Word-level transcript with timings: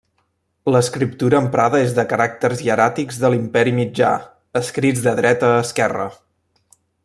L'escriptura 0.75 1.41
emprada 1.47 1.81
és 1.89 1.93
de 1.99 2.05
caràcters 2.13 2.63
hieràtics 2.67 3.21
de 3.25 3.31
l'Imperi 3.35 3.75
Mitjà 3.81 4.15
escrits 4.63 5.05
de 5.09 5.15
dreta 5.23 5.51
a 5.55 5.61
esquerra. 5.67 6.11